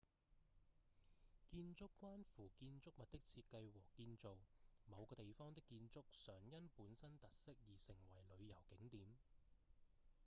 [1.47, 4.35] 建築關乎建築物的設計和建造
[4.89, 9.05] 某個地方的建築常因本身特色而成為旅遊景點